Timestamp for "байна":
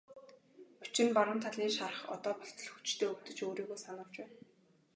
4.19-4.35